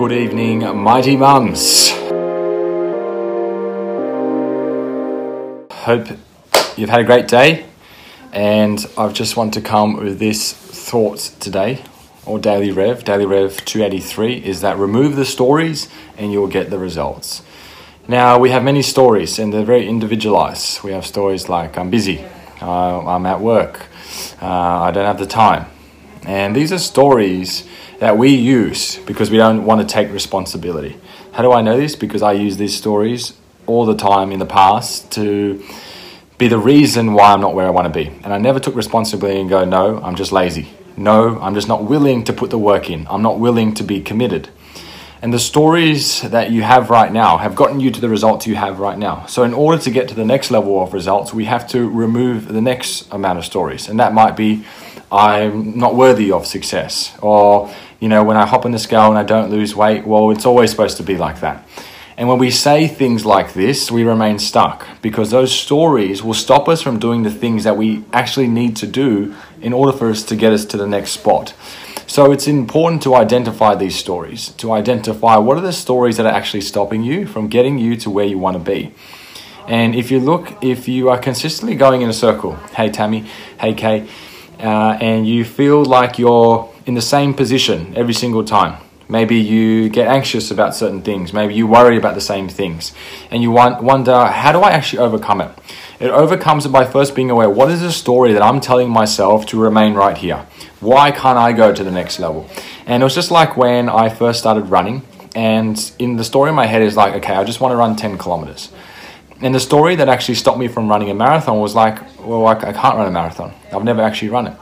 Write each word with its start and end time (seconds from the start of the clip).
Good 0.00 0.12
evening, 0.12 0.60
mighty 0.78 1.14
mums. 1.14 1.90
Hope 5.70 6.08
you've 6.74 6.88
had 6.88 7.00
a 7.00 7.04
great 7.04 7.28
day, 7.28 7.66
and 8.32 8.82
I've 8.96 9.12
just 9.12 9.36
want 9.36 9.52
to 9.52 9.60
come 9.60 9.98
with 9.98 10.18
this 10.18 10.54
thought 10.54 11.18
today, 11.38 11.82
or 12.24 12.38
daily 12.38 12.72
rev. 12.72 13.04
Daily 13.04 13.26
rev 13.26 13.62
283 13.66 14.36
is 14.42 14.62
that 14.62 14.78
remove 14.78 15.16
the 15.16 15.26
stories 15.26 15.90
and 16.16 16.32
you'll 16.32 16.48
get 16.48 16.70
the 16.70 16.78
results. 16.78 17.42
Now, 18.08 18.38
we 18.38 18.48
have 18.48 18.64
many 18.64 18.80
stories, 18.80 19.38
and 19.38 19.52
they're 19.52 19.66
very 19.66 19.86
individualized. 19.86 20.82
We 20.82 20.92
have 20.92 21.04
stories 21.04 21.50
like 21.50 21.76
I'm 21.76 21.90
busy, 21.90 22.24
uh, 22.62 23.06
I'm 23.06 23.26
at 23.26 23.42
work, 23.42 23.84
uh, 24.40 24.46
I 24.46 24.92
don't 24.92 25.04
have 25.04 25.18
the 25.18 25.26
time. 25.26 25.66
And 26.22 26.54
these 26.54 26.72
are 26.72 26.78
stories 26.78 27.66
that 27.98 28.16
we 28.18 28.30
use 28.30 28.98
because 28.98 29.30
we 29.30 29.36
don't 29.36 29.64
want 29.64 29.80
to 29.80 29.86
take 29.86 30.10
responsibility. 30.10 30.96
How 31.32 31.42
do 31.42 31.52
I 31.52 31.62
know 31.62 31.76
this? 31.76 31.96
Because 31.96 32.22
I 32.22 32.32
use 32.32 32.56
these 32.56 32.76
stories 32.76 33.34
all 33.66 33.86
the 33.86 33.94
time 33.94 34.32
in 34.32 34.38
the 34.38 34.46
past 34.46 35.12
to 35.12 35.62
be 36.38 36.48
the 36.48 36.58
reason 36.58 37.12
why 37.12 37.32
I'm 37.32 37.40
not 37.40 37.54
where 37.54 37.66
I 37.66 37.70
want 37.70 37.86
to 37.86 37.92
be. 37.92 38.08
And 38.24 38.32
I 38.32 38.38
never 38.38 38.58
took 38.58 38.74
responsibility 38.74 39.40
and 39.40 39.48
go, 39.48 39.64
no, 39.64 40.00
I'm 40.02 40.16
just 40.16 40.32
lazy. 40.32 40.70
No, 40.96 41.38
I'm 41.40 41.54
just 41.54 41.68
not 41.68 41.84
willing 41.84 42.24
to 42.24 42.32
put 42.32 42.50
the 42.50 42.58
work 42.58 42.90
in. 42.90 43.06
I'm 43.08 43.22
not 43.22 43.38
willing 43.38 43.74
to 43.74 43.82
be 43.82 44.00
committed. 44.00 44.48
And 45.22 45.34
the 45.34 45.38
stories 45.38 46.22
that 46.22 46.50
you 46.50 46.62
have 46.62 46.88
right 46.88 47.12
now 47.12 47.36
have 47.36 47.54
gotten 47.54 47.78
you 47.78 47.90
to 47.90 48.00
the 48.00 48.08
results 48.08 48.46
you 48.46 48.54
have 48.54 48.80
right 48.80 48.96
now. 48.96 49.26
So, 49.26 49.42
in 49.42 49.52
order 49.52 49.82
to 49.82 49.90
get 49.90 50.08
to 50.08 50.14
the 50.14 50.24
next 50.24 50.50
level 50.50 50.82
of 50.82 50.94
results, 50.94 51.34
we 51.34 51.44
have 51.44 51.68
to 51.68 51.88
remove 51.90 52.48
the 52.48 52.62
next 52.62 53.06
amount 53.12 53.38
of 53.38 53.44
stories. 53.44 53.88
And 53.88 54.00
that 54.00 54.14
might 54.14 54.34
be, 54.34 54.64
I'm 55.12 55.76
not 55.76 55.94
worthy 55.94 56.32
of 56.32 56.46
success, 56.46 57.16
or 57.20 57.70
you 58.00 58.08
know, 58.08 58.24
when 58.24 58.38
I 58.38 58.46
hop 58.46 58.64
on 58.64 58.72
the 58.72 58.78
scale 58.78 59.10
and 59.10 59.18
I 59.18 59.22
don't 59.22 59.50
lose 59.50 59.76
weight, 59.76 60.06
well, 60.06 60.30
it's 60.30 60.46
always 60.46 60.70
supposed 60.70 60.96
to 60.96 61.02
be 61.02 61.18
like 61.18 61.40
that. 61.40 61.68
And 62.16 62.28
when 62.28 62.38
we 62.38 62.50
say 62.50 62.86
things 62.86 63.24
like 63.26 63.52
this, 63.52 63.90
we 63.90 64.04
remain 64.04 64.38
stuck 64.38 64.86
because 65.02 65.30
those 65.30 65.52
stories 65.52 66.22
will 66.22 66.34
stop 66.34 66.68
us 66.68 66.82
from 66.82 66.98
doing 66.98 67.22
the 67.22 67.30
things 67.30 67.64
that 67.64 67.76
we 67.76 68.04
actually 68.12 68.46
need 68.46 68.76
to 68.76 68.86
do 68.86 69.34
in 69.60 69.72
order 69.72 69.96
for 69.96 70.10
us 70.10 70.22
to 70.24 70.36
get 70.36 70.52
us 70.52 70.64
to 70.66 70.76
the 70.76 70.86
next 70.86 71.12
spot. 71.12 71.54
So 72.10 72.32
it's 72.32 72.48
important 72.48 73.02
to 73.04 73.14
identify 73.14 73.76
these 73.76 73.94
stories, 73.94 74.48
to 74.54 74.72
identify 74.72 75.36
what 75.36 75.56
are 75.56 75.60
the 75.60 75.72
stories 75.72 76.16
that 76.16 76.26
are 76.26 76.32
actually 76.32 76.62
stopping 76.62 77.04
you 77.04 77.24
from 77.24 77.46
getting 77.46 77.78
you 77.78 77.94
to 77.98 78.10
where 78.10 78.24
you 78.24 78.36
want 78.36 78.54
to 78.56 78.58
be. 78.58 78.92
And 79.68 79.94
if 79.94 80.10
you 80.10 80.18
look, 80.18 80.60
if 80.60 80.88
you 80.88 81.08
are 81.08 81.18
consistently 81.18 81.76
going 81.76 82.02
in 82.02 82.08
a 82.08 82.12
circle, 82.12 82.56
hey 82.74 82.90
Tammy, 82.90 83.26
hey 83.60 83.74
Kay, 83.74 84.08
uh, 84.58 84.98
and 85.00 85.24
you 85.24 85.44
feel 85.44 85.84
like 85.84 86.18
you're 86.18 86.68
in 86.84 86.94
the 86.94 87.00
same 87.00 87.32
position 87.32 87.96
every 87.96 88.14
single 88.14 88.42
time. 88.42 88.82
Maybe 89.10 89.34
you 89.34 89.88
get 89.88 90.06
anxious 90.06 90.52
about 90.52 90.76
certain 90.76 91.02
things. 91.02 91.32
Maybe 91.32 91.52
you 91.52 91.66
worry 91.66 91.96
about 91.96 92.14
the 92.14 92.20
same 92.20 92.48
things. 92.48 92.92
And 93.28 93.42
you 93.42 93.50
wonder, 93.50 94.26
how 94.26 94.52
do 94.52 94.60
I 94.60 94.70
actually 94.70 95.00
overcome 95.00 95.40
it? 95.40 95.50
It 95.98 96.10
overcomes 96.10 96.64
it 96.64 96.68
by 96.68 96.84
first 96.84 97.16
being 97.16 97.28
aware 97.28 97.50
what 97.50 97.72
is 97.72 97.80
the 97.80 97.90
story 97.90 98.32
that 98.34 98.40
I'm 98.40 98.60
telling 98.60 98.88
myself 98.88 99.46
to 99.46 99.60
remain 99.60 99.94
right 99.94 100.16
here? 100.16 100.46
Why 100.78 101.10
can't 101.10 101.36
I 101.36 101.52
go 101.52 101.74
to 101.74 101.82
the 101.82 101.90
next 101.90 102.20
level? 102.20 102.48
And 102.86 103.02
it 103.02 103.04
was 103.04 103.16
just 103.16 103.32
like 103.32 103.56
when 103.56 103.88
I 103.88 104.10
first 104.10 104.38
started 104.38 104.66
running. 104.66 105.02
And 105.34 105.76
in 105.98 106.14
the 106.14 106.24
story 106.24 106.50
in 106.50 106.54
my 106.54 106.66
head 106.66 106.82
is 106.82 106.96
like, 106.96 107.14
okay, 107.14 107.34
I 107.34 107.42
just 107.42 107.60
want 107.60 107.72
to 107.72 107.76
run 107.76 107.96
10 107.96 108.16
kilometers. 108.16 108.70
And 109.40 109.52
the 109.52 109.60
story 109.60 109.96
that 109.96 110.08
actually 110.08 110.36
stopped 110.36 110.58
me 110.58 110.68
from 110.68 110.88
running 110.88 111.10
a 111.10 111.14
marathon 111.14 111.58
was 111.58 111.74
like, 111.74 111.98
well, 112.20 112.46
I, 112.46 112.52
I 112.52 112.72
can't 112.72 112.96
run 112.96 113.08
a 113.08 113.10
marathon. 113.10 113.52
I've 113.72 113.82
never 113.82 114.02
actually 114.02 114.28
run 114.28 114.46
it 114.46 114.56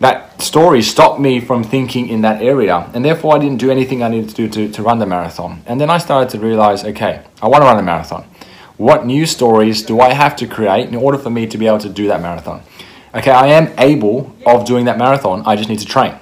that 0.00 0.25
story 0.38 0.82
stopped 0.82 1.20
me 1.20 1.40
from 1.40 1.62
thinking 1.64 2.08
in 2.08 2.22
that 2.22 2.42
area. 2.42 2.90
And 2.94 3.04
therefore, 3.04 3.36
I 3.36 3.38
didn't 3.38 3.58
do 3.58 3.70
anything 3.70 4.02
I 4.02 4.08
needed 4.08 4.30
to 4.30 4.34
do 4.34 4.48
to, 4.48 4.72
to 4.72 4.82
run 4.82 4.98
the 4.98 5.06
marathon. 5.06 5.62
And 5.66 5.80
then 5.80 5.90
I 5.90 5.98
started 5.98 6.30
to 6.30 6.38
realize 6.38 6.84
okay, 6.84 7.22
I 7.42 7.48
want 7.48 7.62
to 7.62 7.66
run 7.66 7.78
a 7.78 7.82
marathon. 7.82 8.24
What 8.76 9.06
new 9.06 9.24
stories 9.24 9.82
do 9.82 10.00
I 10.00 10.12
have 10.12 10.36
to 10.36 10.46
create 10.46 10.88
in 10.88 10.94
order 10.94 11.16
for 11.16 11.30
me 11.30 11.46
to 11.46 11.56
be 11.56 11.66
able 11.66 11.78
to 11.78 11.88
do 11.88 12.08
that 12.08 12.20
marathon? 12.20 12.62
Okay, 13.14 13.30
I 13.30 13.46
am 13.46 13.72
able 13.78 14.36
of 14.44 14.66
doing 14.66 14.84
that 14.84 14.98
marathon. 14.98 15.42
I 15.46 15.56
just 15.56 15.68
need 15.68 15.78
to 15.78 15.86
train. 15.86 16.14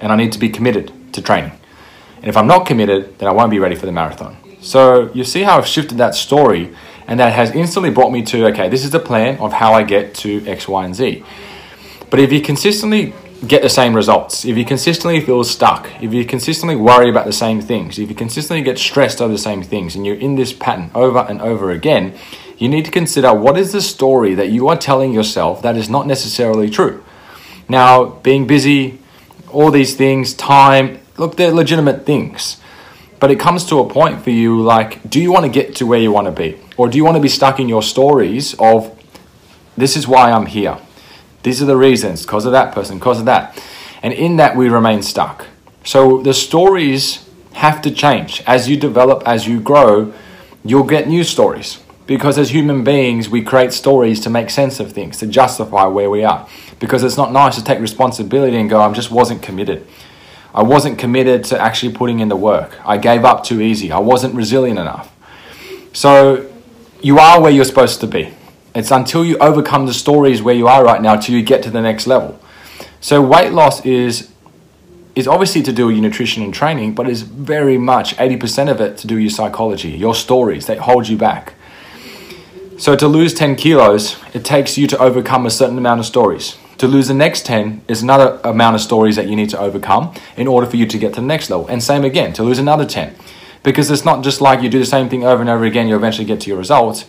And 0.00 0.10
I 0.10 0.16
need 0.16 0.32
to 0.32 0.38
be 0.38 0.48
committed 0.48 0.90
to 1.12 1.20
training. 1.20 1.52
And 2.16 2.26
if 2.28 2.36
I'm 2.36 2.46
not 2.46 2.66
committed, 2.66 3.18
then 3.18 3.28
I 3.28 3.32
won't 3.32 3.50
be 3.50 3.58
ready 3.58 3.74
for 3.74 3.84
the 3.84 3.92
marathon. 3.92 4.36
So 4.62 5.10
you 5.12 5.24
see 5.24 5.42
how 5.42 5.58
I've 5.58 5.66
shifted 5.66 5.98
that 5.98 6.14
story, 6.14 6.74
and 7.06 7.18
that 7.20 7.32
has 7.32 7.50
instantly 7.50 7.90
brought 7.90 8.12
me 8.12 8.22
to 8.22 8.46
okay, 8.46 8.68
this 8.68 8.84
is 8.84 8.90
the 8.90 9.00
plan 9.00 9.38
of 9.38 9.52
how 9.52 9.74
I 9.74 9.82
get 9.82 10.14
to 10.16 10.46
X, 10.46 10.68
Y, 10.68 10.84
and 10.84 10.94
Z. 10.94 11.24
But 12.10 12.20
if 12.20 12.32
you 12.32 12.40
consistently 12.40 13.12
get 13.46 13.62
the 13.62 13.68
same 13.68 13.94
results, 13.94 14.44
if 14.44 14.56
you 14.56 14.64
consistently 14.64 15.20
feel 15.20 15.42
stuck, 15.42 15.90
if 16.00 16.14
you 16.14 16.24
consistently 16.24 16.76
worry 16.76 17.10
about 17.10 17.26
the 17.26 17.32
same 17.32 17.60
things, 17.60 17.98
if 17.98 18.08
you 18.08 18.14
consistently 18.14 18.62
get 18.62 18.78
stressed 18.78 19.20
over 19.20 19.32
the 19.32 19.38
same 19.38 19.62
things, 19.62 19.96
and 19.96 20.06
you're 20.06 20.16
in 20.16 20.36
this 20.36 20.52
pattern 20.52 20.90
over 20.94 21.20
and 21.20 21.40
over 21.40 21.70
again, 21.70 22.14
you 22.56 22.68
need 22.68 22.84
to 22.84 22.90
consider 22.90 23.34
what 23.34 23.58
is 23.58 23.72
the 23.72 23.80
story 23.80 24.34
that 24.34 24.50
you 24.50 24.68
are 24.68 24.76
telling 24.76 25.12
yourself 25.12 25.62
that 25.62 25.76
is 25.76 25.88
not 25.88 26.06
necessarily 26.06 26.70
true. 26.70 27.02
Now, 27.68 28.04
being 28.04 28.46
busy, 28.46 29.00
all 29.50 29.70
these 29.70 29.96
things, 29.96 30.34
time, 30.34 31.00
look, 31.16 31.36
they're 31.36 31.50
legitimate 31.50 32.06
things. 32.06 32.60
But 33.18 33.30
it 33.30 33.40
comes 33.40 33.64
to 33.66 33.78
a 33.78 33.88
point 33.88 34.22
for 34.22 34.30
you 34.30 34.60
like, 34.60 35.08
do 35.08 35.20
you 35.20 35.32
want 35.32 35.44
to 35.44 35.50
get 35.50 35.76
to 35.76 35.86
where 35.86 35.98
you 35.98 36.12
want 36.12 36.26
to 36.26 36.32
be? 36.32 36.58
Or 36.76 36.88
do 36.88 36.96
you 36.96 37.04
want 37.04 37.16
to 37.16 37.20
be 37.20 37.28
stuck 37.28 37.58
in 37.60 37.68
your 37.68 37.82
stories 37.82 38.54
of, 38.58 38.96
this 39.76 39.96
is 39.96 40.06
why 40.06 40.30
I'm 40.30 40.46
here? 40.46 40.78
These 41.42 41.62
are 41.62 41.66
the 41.66 41.76
reasons, 41.76 42.22
because 42.22 42.46
of 42.46 42.52
that 42.52 42.74
person, 42.74 42.98
because 42.98 43.18
of 43.18 43.26
that. 43.26 43.60
And 44.02 44.12
in 44.12 44.36
that, 44.36 44.56
we 44.56 44.68
remain 44.68 45.02
stuck. 45.02 45.46
So 45.84 46.22
the 46.22 46.34
stories 46.34 47.28
have 47.54 47.82
to 47.82 47.90
change. 47.90 48.42
As 48.46 48.68
you 48.68 48.76
develop, 48.76 49.22
as 49.26 49.46
you 49.46 49.60
grow, 49.60 50.12
you'll 50.64 50.84
get 50.84 51.08
new 51.08 51.24
stories. 51.24 51.78
Because 52.06 52.38
as 52.38 52.50
human 52.50 52.84
beings, 52.84 53.28
we 53.28 53.42
create 53.42 53.72
stories 53.72 54.20
to 54.20 54.30
make 54.30 54.50
sense 54.50 54.80
of 54.80 54.92
things, 54.92 55.18
to 55.18 55.26
justify 55.26 55.86
where 55.86 56.10
we 56.10 56.24
are. 56.24 56.48
Because 56.78 57.02
it's 57.04 57.16
not 57.16 57.32
nice 57.32 57.56
to 57.56 57.64
take 57.64 57.80
responsibility 57.80 58.56
and 58.56 58.68
go, 58.68 58.80
I 58.80 58.92
just 58.92 59.10
wasn't 59.10 59.42
committed. 59.42 59.86
I 60.54 60.62
wasn't 60.62 60.98
committed 60.98 61.44
to 61.44 61.60
actually 61.60 61.94
putting 61.94 62.20
in 62.20 62.28
the 62.28 62.36
work. 62.36 62.78
I 62.84 62.98
gave 62.98 63.24
up 63.24 63.44
too 63.44 63.60
easy. 63.60 63.90
I 63.90 64.00
wasn't 64.00 64.34
resilient 64.34 64.78
enough. 64.78 65.14
So 65.92 66.50
you 67.00 67.18
are 67.18 67.40
where 67.40 67.50
you're 67.50 67.64
supposed 67.64 68.00
to 68.00 68.06
be. 68.06 68.34
It's 68.74 68.90
until 68.90 69.24
you 69.24 69.36
overcome 69.38 69.86
the 69.86 69.94
stories 69.94 70.42
where 70.42 70.54
you 70.54 70.66
are 70.66 70.84
right 70.84 71.02
now 71.02 71.16
till 71.16 71.34
you 71.34 71.42
get 71.42 71.62
to 71.64 71.70
the 71.70 71.80
next 71.80 72.06
level. 72.06 72.40
So 73.00 73.20
weight 73.20 73.52
loss 73.52 73.84
is 73.84 74.30
is 75.14 75.28
obviously 75.28 75.62
to 75.62 75.72
do 75.72 75.86
with 75.86 75.96
your 75.96 76.02
nutrition 76.02 76.42
and 76.42 76.54
training, 76.54 76.94
but 76.94 77.06
is 77.06 77.20
very 77.20 77.76
much 77.76 78.16
80% 78.16 78.70
of 78.70 78.80
it 78.80 78.96
to 78.98 79.06
do 79.06 79.16
with 79.16 79.22
your 79.24 79.30
psychology, 79.30 79.90
your 79.90 80.14
stories 80.14 80.64
that 80.66 80.78
hold 80.78 81.06
you 81.06 81.18
back. 81.18 81.52
So 82.78 82.96
to 82.96 83.06
lose 83.06 83.34
10 83.34 83.56
kilos, 83.56 84.16
it 84.32 84.44
takes 84.44 84.78
you 84.78 84.86
to 84.86 84.98
overcome 84.98 85.44
a 85.44 85.50
certain 85.50 85.76
amount 85.76 86.00
of 86.00 86.06
stories. 86.06 86.56
To 86.78 86.88
lose 86.88 87.08
the 87.08 87.14
next 87.14 87.44
10 87.46 87.82
is 87.86 88.02
another 88.02 88.40
amount 88.42 88.74
of 88.74 88.80
stories 88.80 89.16
that 89.16 89.28
you 89.28 89.36
need 89.36 89.50
to 89.50 89.58
overcome 89.58 90.14
in 90.36 90.48
order 90.48 90.66
for 90.66 90.76
you 90.76 90.86
to 90.86 90.98
get 90.98 91.14
to 91.14 91.20
the 91.20 91.26
next 91.26 91.50
level. 91.50 91.68
And 91.68 91.82
same 91.82 92.04
again, 92.04 92.32
to 92.32 92.42
lose 92.42 92.58
another 92.58 92.86
10. 92.86 93.14
Because 93.62 93.90
it's 93.90 94.04
not 94.04 94.24
just 94.24 94.40
like 94.40 94.62
you 94.62 94.68
do 94.68 94.80
the 94.80 94.86
same 94.86 95.08
thing 95.08 95.24
over 95.24 95.40
and 95.40 95.50
over 95.50 95.64
again, 95.64 95.86
you 95.86 95.94
eventually 95.94 96.24
get 96.24 96.40
to 96.40 96.48
your 96.48 96.58
results. 96.58 97.04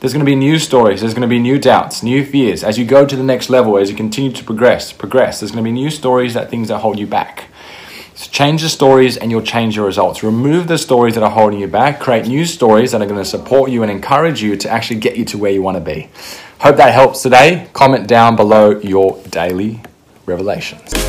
There's 0.00 0.14
going 0.14 0.24
to 0.24 0.30
be 0.30 0.34
new 0.34 0.58
stories, 0.58 1.02
there's 1.02 1.12
going 1.12 1.28
to 1.28 1.28
be 1.28 1.38
new 1.38 1.58
doubts, 1.58 2.02
new 2.02 2.24
fears. 2.24 2.64
As 2.64 2.78
you 2.78 2.86
go 2.86 3.04
to 3.04 3.14
the 3.14 3.22
next 3.22 3.50
level, 3.50 3.76
as 3.76 3.90
you 3.90 3.96
continue 3.96 4.32
to 4.32 4.42
progress, 4.42 4.92
progress, 4.92 5.40
there's 5.40 5.52
going 5.52 5.62
to 5.62 5.68
be 5.68 5.72
new 5.72 5.90
stories 5.90 6.32
that 6.32 6.48
things 6.48 6.68
that 6.68 6.78
hold 6.78 6.98
you 6.98 7.06
back. 7.06 7.48
So 8.14 8.30
change 8.30 8.62
the 8.62 8.70
stories 8.70 9.18
and 9.18 9.30
you'll 9.30 9.42
change 9.42 9.76
your 9.76 9.84
results. 9.84 10.22
Remove 10.22 10.68
the 10.68 10.78
stories 10.78 11.16
that 11.16 11.22
are 11.22 11.30
holding 11.30 11.60
you 11.60 11.68
back, 11.68 12.00
create 12.00 12.26
new 12.26 12.46
stories 12.46 12.92
that 12.92 13.02
are 13.02 13.06
going 13.06 13.22
to 13.22 13.28
support 13.28 13.70
you 13.70 13.82
and 13.82 13.92
encourage 13.92 14.42
you 14.42 14.56
to 14.56 14.70
actually 14.70 15.00
get 15.00 15.18
you 15.18 15.26
to 15.26 15.36
where 15.36 15.52
you 15.52 15.60
want 15.60 15.76
to 15.76 15.82
be. 15.82 16.08
Hope 16.60 16.76
that 16.76 16.94
helps 16.94 17.22
today. 17.22 17.68
Comment 17.74 18.08
down 18.08 18.36
below 18.36 18.80
your 18.80 19.22
daily 19.28 19.82
revelations. 20.24 20.99